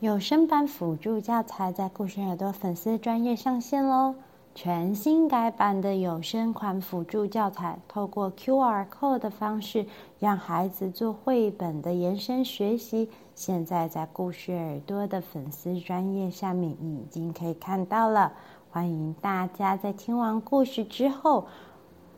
[0.00, 4.14] 有声版辅助教材在故事耳朵粉丝专业上线喽！
[4.54, 9.84] 全新改版的有声款辅助教材，透过 QR code 的方式，
[10.18, 13.10] 让孩子做绘本的延伸学习。
[13.34, 18.32] 现在在故事耳朵的粉丝专业下面已经可以看到了。
[18.70, 21.44] 欢迎大家在听完故事之后，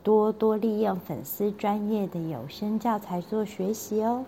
[0.01, 4.23] 多多利用粉丝专业的有声教材做学习哦。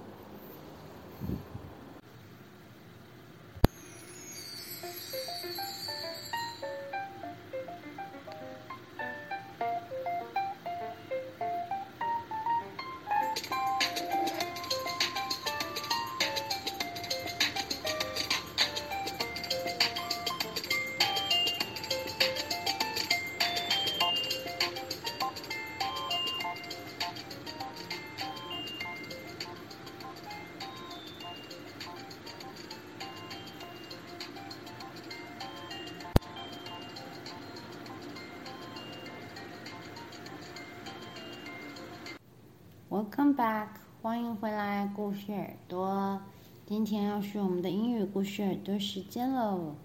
[42.95, 43.67] Welcome back，
[44.01, 46.17] 欢迎回来，故事耳朵。
[46.65, 49.75] 今天要是我们的英语故事耳朵时间喽。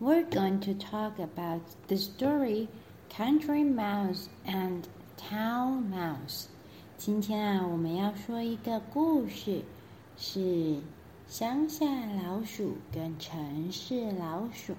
[0.00, 2.68] We're going to talk about the story
[3.10, 4.84] Country Mouse and
[5.18, 6.44] Town Mouse。
[6.96, 9.64] 今天啊，我们要说一个故事，
[10.16, 10.80] 是
[11.26, 11.84] 乡下
[12.24, 14.74] 老鼠跟城市老鼠。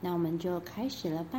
[0.00, 1.38] 那我们就开始了吧。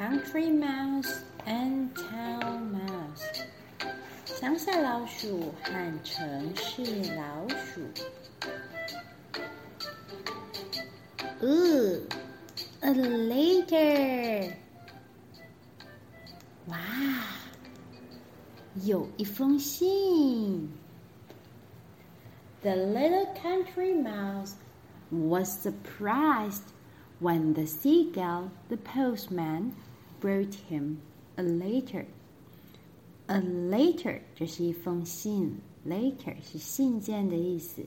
[0.00, 3.24] Country mouse and town mouse，
[4.26, 7.80] 乡下老鼠和城市老鼠。
[11.42, 12.02] Ooh,
[12.80, 14.52] a letter！
[16.66, 16.76] 哇，
[18.84, 20.70] 有一封信。
[22.62, 24.54] The little country mouse
[25.10, 26.72] was surprised
[27.20, 29.72] when the seagull, the postman,
[30.21, 30.97] brought him
[31.35, 32.05] a letter.
[33.27, 37.81] A letter 这是一封信，letter 是信件的意思。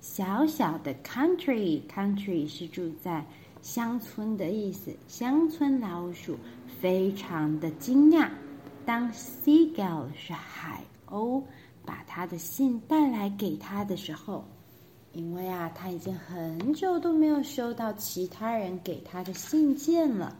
[0.00, 3.24] 小小的 country，country 是住在
[3.60, 4.94] 乡村的意思。
[5.08, 6.36] 乡村老鼠
[6.80, 8.30] 非常的惊讶，
[8.86, 11.42] 当 seagull 是海鸥
[11.84, 14.44] 把他的信带来给他的时候，
[15.12, 20.36] 因为啊，他已经很久都没有收到其他人给他的信件了。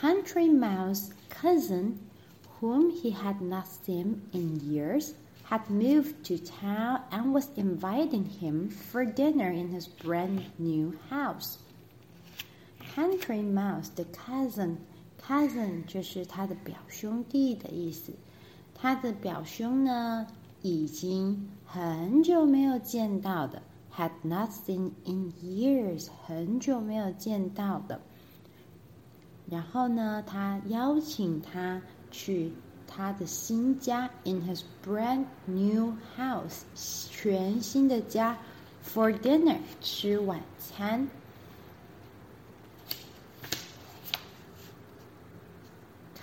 [0.00, 1.98] Country Mouse cousin,
[2.60, 5.14] whom he had not seen in years,
[5.44, 11.58] had moved to town and was inviting him for dinner in his brand new house.
[12.94, 14.76] Country Mouse 的 cousin
[15.20, 18.12] cousin 就是他的表兄弟的意思。
[18.74, 20.26] 他的表兄呢，
[20.62, 23.62] 已经很久没有见到的，
[23.94, 28.00] had not seen in years，很久没有见到的。
[29.50, 31.80] 然后呢，他邀请他
[32.10, 32.52] 去
[32.86, 36.62] 他的新家，in his brand new house，
[37.10, 38.36] 全新的家，
[38.84, 41.08] for dinner，吃晚餐。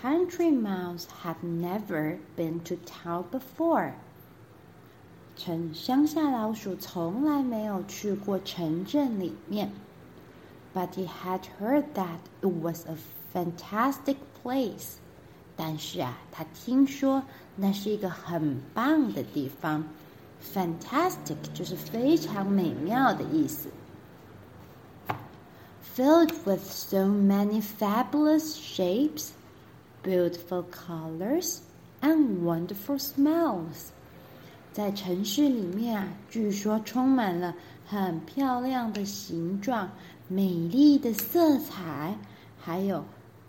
[0.01, 3.94] Country Mouse had never been to town before。
[5.38, 9.72] 城乡下老鼠从来没有去过城镇里面，
[10.73, 12.95] but he had heard that it was a
[13.34, 14.95] fantastic place，
[15.56, 17.23] 但是啊，他听说
[17.56, 19.84] 那是一个很棒的地方。
[20.53, 23.69] Fantastic 就是非常美妙的意思。
[25.95, 29.29] Filled with so many fabulous shapes,
[30.03, 31.59] beautiful colors,
[32.01, 33.91] and wonderful smells，
[34.73, 39.89] 在城市里面啊，据说充满了很漂亮的形状、
[40.28, 42.17] 美丽的色彩，
[42.59, 43.05] 还有。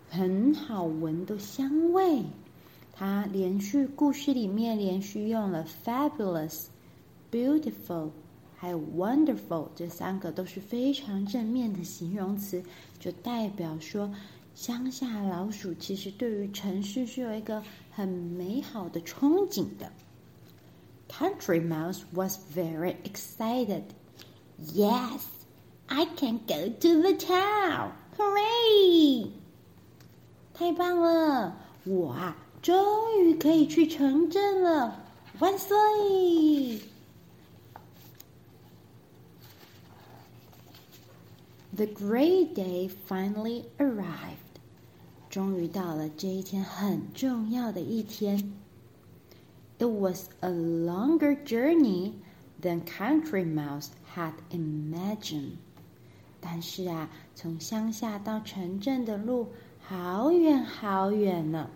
[0.09, 2.23] 很好闻的香味，
[2.91, 6.65] 它连续故事里面连续用了 fabulous、
[7.31, 8.09] beautiful，
[8.57, 12.63] 还有 wonderful 这三个都是非常正面的形容词，
[12.99, 14.11] 就代表说
[14.55, 17.61] 乡下老鼠其实对于城市是有一个
[17.91, 19.91] 很美好的憧憬的。
[21.07, 23.83] Country Mouse was very excited.
[24.57, 25.21] Yes,
[25.87, 27.91] I can go to the town.
[28.17, 29.38] Hooray!
[30.58, 31.56] 太棒了！
[31.84, 35.04] 我啊，终于可以去城镇了！
[35.40, 35.74] 万岁
[41.76, 44.38] The great day finally arrived.
[45.28, 48.52] 终于到了这一天很重要的一天。
[49.78, 52.12] It was a longer journey
[52.62, 55.56] than Country Mouse had imagined.
[56.40, 59.48] 但是啊，从乡下到城镇的路
[59.88, 61.68] 好远好远呢。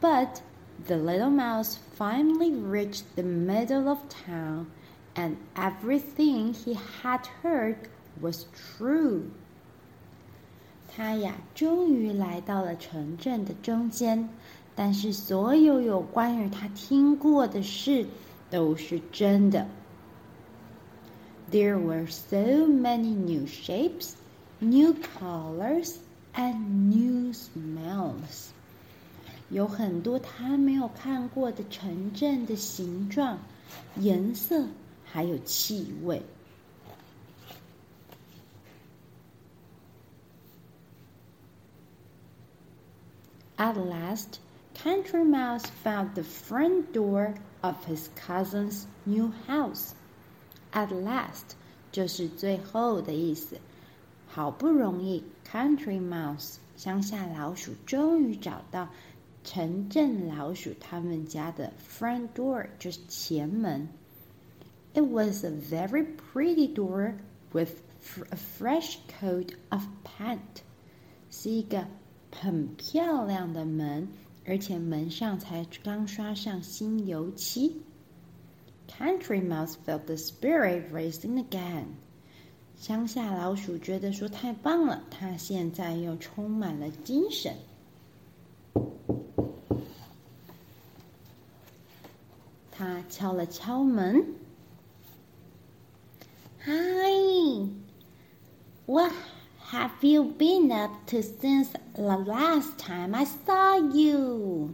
[0.00, 0.40] But
[0.86, 4.66] the little mouse finally reached the middle of town,
[5.14, 7.76] and everything he had heard
[8.20, 9.24] was true.
[10.88, 14.28] 他呀，终于来到了城镇的中间，
[14.74, 18.06] 但是所有有关于他听过的事
[18.50, 19.66] 都是真的。
[21.50, 24.12] There were so many new shapes,
[24.60, 25.96] new colors,
[26.38, 28.50] and new smells.
[29.50, 33.38] 有很多他没有看过的城镇的形状、
[33.96, 34.66] 颜色，
[35.04, 36.22] 还有气味。
[43.56, 44.38] At last,
[44.74, 49.92] Country Mouse found the front door of his cousin's new house.
[50.72, 51.54] At last
[51.92, 53.60] 就是最后的意思。
[54.38, 58.88] 好不容易，Country Mouse 乡下老鼠终于找到
[59.44, 63.88] 城镇老鼠他们家的 front door，就是前门。
[64.94, 67.14] It was a very pretty door
[67.52, 67.72] with
[68.30, 70.38] a fresh coat of paint，
[71.30, 71.86] 是一个
[72.30, 74.08] 很漂亮的门，
[74.46, 77.82] 而且门上才刚刷上新油漆。
[78.88, 81.86] Country Mouse felt the spirit rising again。
[82.79, 87.53] 乡下老鼠觉得说太棒了，它现在又充满了精神。
[92.71, 94.25] 他敲了敲门。
[96.63, 97.51] Hi，what
[99.69, 104.69] have you been up to since the last time I saw you？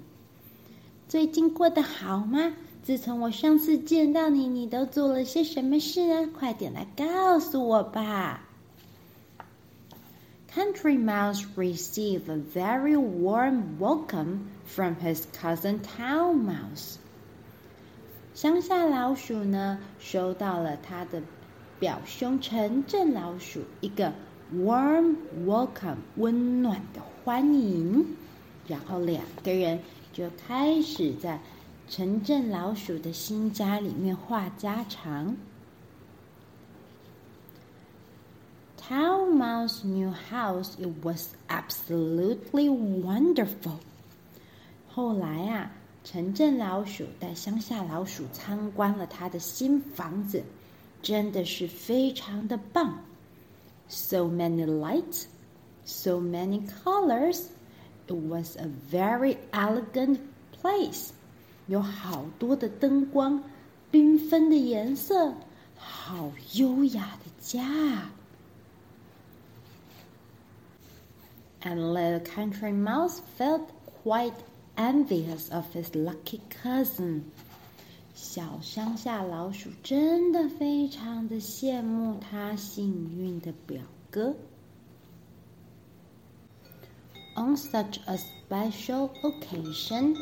[1.08, 2.54] 最近过得好吗？
[2.86, 6.30] 自从我上次见到你，你都做了些什么事呢？
[6.38, 8.48] 快点来告诉我吧。
[10.54, 16.98] Country Mouse received a very warm welcome from his cousin Town Mouse.
[18.36, 21.24] 乡下老鼠呢，收到了他的
[21.80, 24.14] 表兄城镇老鼠一个
[24.54, 28.06] warm welcome 温暖的欢迎，
[28.68, 29.80] 然后两个人
[30.14, 31.40] 就开始在。
[31.88, 35.38] 城镇老鼠的新家里面话家常。
[38.78, 43.78] Town Mouse new house it was absolutely wonderful。
[44.90, 45.72] 后来啊，
[46.04, 50.44] 城镇老鼠带乡下老鼠参观了他的新房子，
[51.02, 53.00] 真的是非常的棒。
[53.88, 55.26] So many lights,
[55.86, 57.46] so many colors.
[58.08, 60.20] It was a very elegant
[60.52, 61.10] place.
[61.67, 63.43] 有好多的灯光，
[63.93, 65.35] 缤纷的颜色，
[65.77, 68.11] 好优雅的家。
[71.63, 73.69] And little country mouse felt
[74.03, 74.35] quite
[74.77, 77.23] envious of his lucky cousin。
[78.15, 84.35] 小乡下老鼠真的非常的羡慕他幸运的表哥。
[87.37, 90.17] On such a special occasion.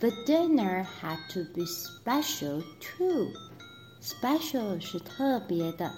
[0.00, 3.34] The dinner had to be special too.
[4.00, 5.92] Special 是特别的，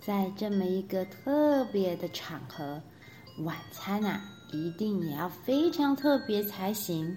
[0.00, 2.80] 在这么一个特别的场合，
[3.38, 4.22] 晚餐啊
[4.52, 7.16] 一定也要非常特别才行。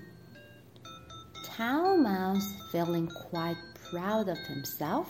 [1.56, 3.58] Town Mouse, feeling quite
[3.92, 5.06] proud of himself,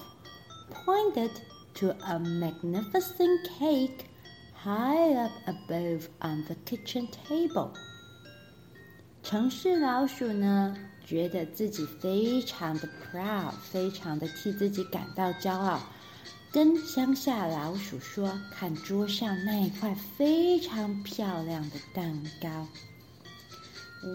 [0.86, 1.32] pointed
[1.76, 4.08] to a magnificent cake
[4.54, 7.72] high up above on the kitchen table.
[9.24, 15.81] 城市老鼠呢觉得自己非常的 proud，非常的替自己感到骄傲，
[16.53, 22.67] 跟乡下老鼠说：“看桌上那一块非常漂亮的蛋糕。”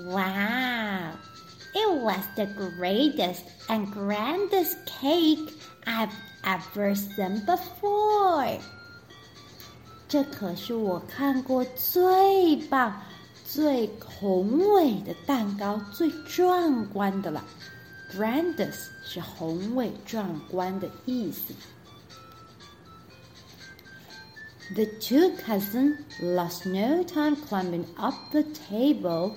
[0.10, 1.16] Wow!
[1.74, 5.54] It was the greatest and grandest cake
[5.84, 6.10] I've
[6.44, 8.60] ever seen before.
[10.08, 13.02] 这可是我看过最棒。
[13.50, 17.44] 最宏伟的蛋糕，最壮观的了。
[18.14, 21.54] Grandest 是宏伟壮观的意思。
[24.74, 29.34] The two cousins lost no time climbing up the table。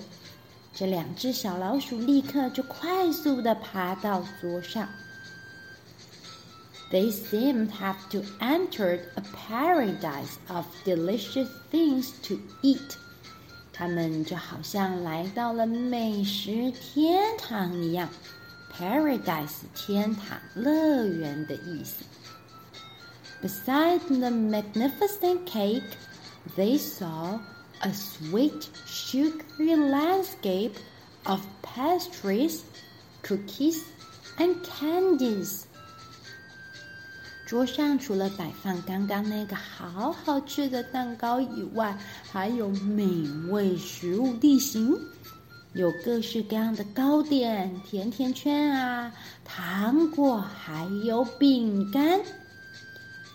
[0.73, 4.87] 这两只小老鼠立刻就快速的爬到桌上。
[6.91, 12.97] They seemed have to enter a paradise of delicious things to eat.
[13.73, 18.09] 他们就好像来到了美食天堂一样，
[18.77, 22.03] paradise 天堂乐园的意思。
[23.41, 25.95] Beside the magnificent cake,
[26.57, 27.39] they saw
[27.79, 30.73] a sweet, sugary landscape
[31.23, 32.63] of pastries,
[33.23, 33.83] cookies,
[34.37, 35.63] and candies.
[37.53, 41.97] 桌上除了摆放刚刚那个好好吃的蛋糕以外，
[42.31, 43.05] 还有美
[43.49, 44.95] 味食物地形，
[45.73, 49.11] 有各式各样的糕点、甜甜圈啊、
[49.43, 52.19] 糖果，还有饼干。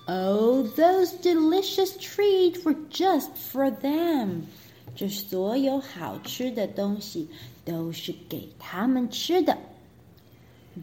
[0.06, 4.42] Oh, those delicious treats were just for them！
[4.94, 7.28] 这所有好吃的东西
[7.64, 9.56] 都是给他们吃的。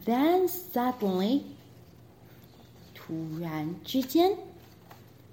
[0.04, 1.40] Then suddenly.
[3.06, 4.36] 突然之间，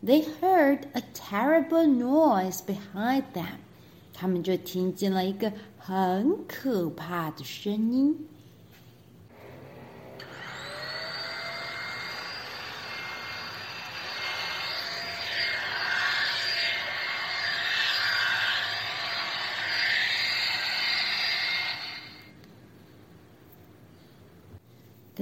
[0.03, 3.57] they heard a terrible noise behind them。
[4.13, 8.27] 他们就听见了一个很可怕的声音。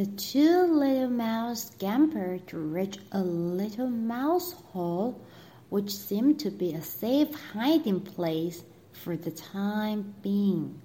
[0.02, 5.16] The two little mouse scampered to reach a little mouse hole,
[5.70, 10.76] which seemed to be a safe hiding place for the time being.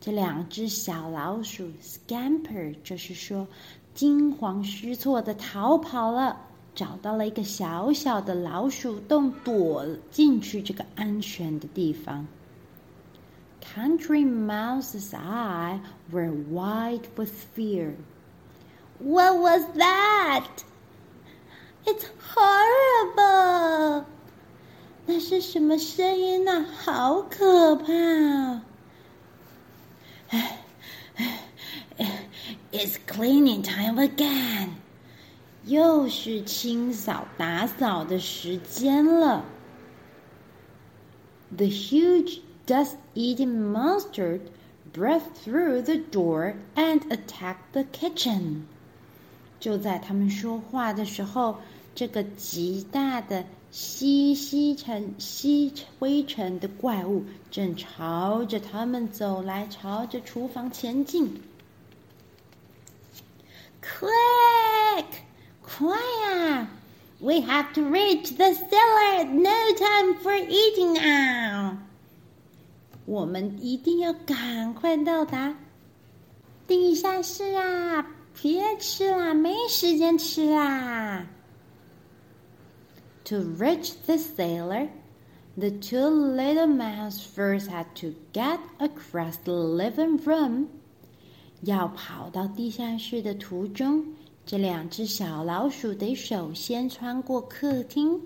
[0.00, 3.46] 这两只小老鼠 scamper 就是说
[3.94, 6.40] 惊慌失措的逃跑了，
[6.74, 12.26] 找到了一个小小的老鼠洞，躲进去这个安全的地方。
[13.74, 15.80] Country Mouse's eyes
[16.12, 17.94] were wide with fear.
[19.00, 20.64] What was that?
[21.84, 24.04] It's horrible.
[25.06, 26.64] 那是什么声音呢？
[26.64, 28.62] 好可怕！
[32.72, 34.70] It's cleaning time again.
[35.64, 39.44] 又是清扫打扫的时间了。
[41.56, 44.40] The huge dust-eating monster
[44.92, 48.66] breathed through the door and attacked the kitchen.
[49.61, 51.55] 就在他们说话的时候，
[51.95, 61.41] 这个极大的吸吸尘、吸灰尘的怪物正朝着他们走来，朝着厨房前进。
[63.81, 65.05] Quick，
[65.61, 65.87] 快
[66.27, 66.67] 呀
[67.19, 69.25] ！We have to reach the cellar.
[69.25, 71.77] No time for eating now.
[73.05, 75.55] 我们一定要赶快到达
[76.67, 78.05] 地下室啊！
[78.40, 81.26] 别吃啦，没时间吃啦。
[83.24, 84.88] To reach the cellar,
[85.56, 90.66] the two little mouse first had to get across the living room.
[91.62, 94.04] 要跑到地下室的途中。
[94.44, 98.20] 这两只小老鼠得首先穿过客厅。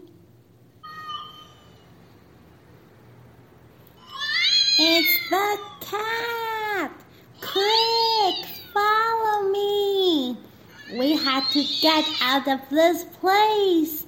[4.79, 6.90] It's the cat!
[7.40, 8.54] Quick, follow me!
[10.95, 14.05] We have to get out of this place.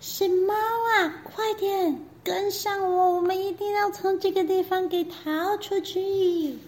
[0.00, 1.12] 是猫啊！
[1.24, 6.58] 快点跟上我，我们一定要从这个地方给逃出去。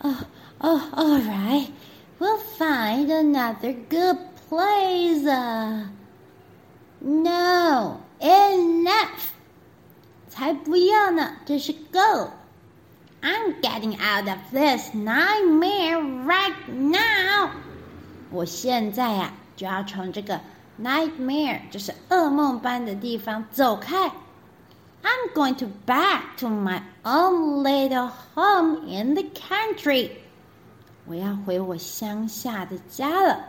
[0.00, 0.16] Oh,
[0.58, 1.68] oh, all right.
[2.18, 5.24] We'll find another good place.
[5.24, 5.86] Uh,
[7.00, 9.32] no, enough.
[10.28, 12.30] 才不要呢，这是够。
[13.22, 17.50] I'm getting out of this nightmare right now.
[18.30, 20.40] 我现在呀、啊、就要从这个
[20.80, 24.12] nightmare，就是噩梦般的地方走开。
[25.02, 30.10] I'm going to back to my own little home in the country.
[31.06, 33.44] 我要回我乡下的家了。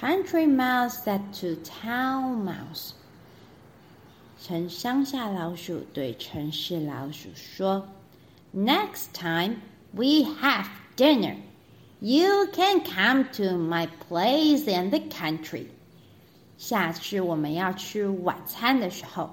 [0.00, 2.92] Country mouse said to town mouse.
[4.42, 7.88] 城乡下老鼠对城市老鼠说：“
[8.54, 9.56] Next time
[9.92, 10.66] we have
[10.96, 11.36] dinner,
[12.00, 15.66] you can come to my place in the country.
[16.56, 19.30] 下次我们要吃晚餐的时候。”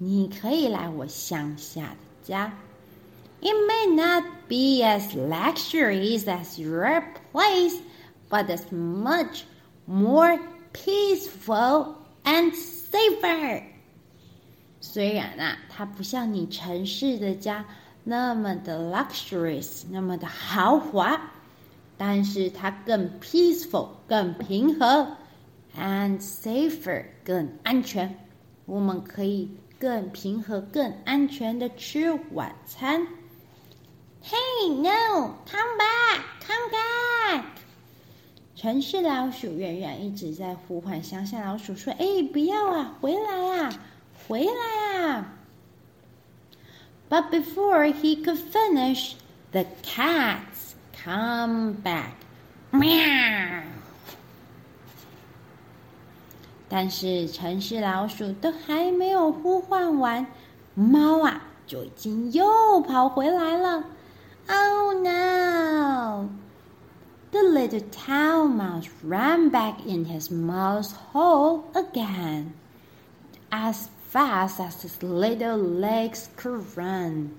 [0.00, 2.52] 你可以来我乡下的家。
[3.40, 7.80] It may not be as luxurious as your place,
[8.30, 9.42] but it's much
[9.86, 10.38] more
[10.72, 13.62] peaceful and safer.
[14.85, 17.65] 虽然啊，它不像你城市的家
[18.03, 21.31] 那么的 luxurious，那么的豪华，
[21.97, 25.15] 但是它更 peaceful，更平和
[25.77, 28.13] ，and safer，更安全。
[28.65, 29.49] 我们可以
[29.79, 33.07] 更平和、更安全的吃晚餐。
[34.21, 37.43] Hey no, come back, come back！
[38.57, 43.73] 城市老鼠远远一直在呼唤乡下老鼠说：“哎，不要啊，回来啊，
[44.26, 45.24] 回来啊！”
[47.10, 49.14] But before he could finish,
[49.52, 52.12] the cats come back.
[52.70, 53.62] Meow.
[56.68, 60.26] 但是城市老鼠都还没有呼唤完，
[60.74, 63.84] 猫啊就已经又跑回来了。
[64.48, 66.28] Oh no!
[67.30, 72.52] The little town mouse ran back in his mouse hole again.
[73.50, 77.29] As fast as his little legs could run，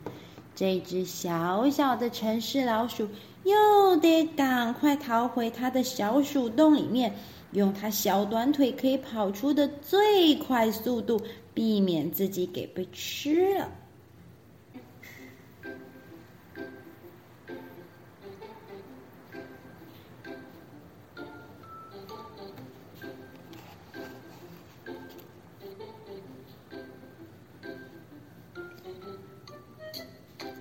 [0.56, 3.08] 这只小小的城市老鼠
[3.44, 7.14] 又得赶快逃回它的小鼠洞里面，
[7.52, 11.20] 用它小短腿可以跑出的最快速度，
[11.54, 13.68] 避免自己给被吃了。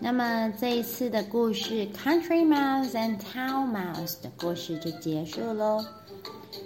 [0.03, 5.81] 那么这一次的故事《Country Mouse and Town Mouse》的故事就结束喽。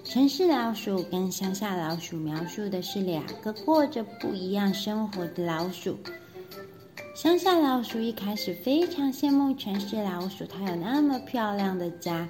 [0.04, 5.96] 城市老鼠跟乡下老鼠描述的是两个过着不一样生活的老鼠。
[7.14, 12.28] 乡下老鼠一开始非常羡慕城市老鼠，它有那么漂亮的家。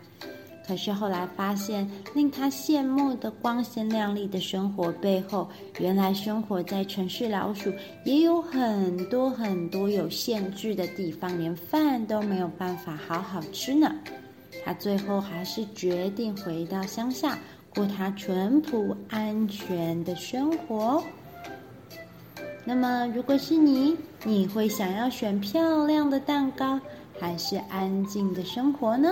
[0.67, 5.47] 可是后来发现，令他羡慕的光鲜亮丽的生活背后，
[5.79, 7.71] 原来生活在城市老鼠
[8.03, 13.95] 也有很多很多有限制的地方，连饭都没有办法好好吃呢。
[14.65, 21.01] 他最后还是决定回到乡下，过他淳朴安全的生活。
[22.65, 26.77] 那么，如果是你，你会想要选漂亮的蛋糕，
[27.17, 29.09] 还是安静的生活呢？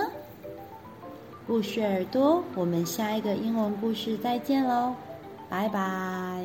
[1.46, 4.94] 故事耳朵，我们下一个英文故事再见喽，
[5.48, 6.44] 拜拜。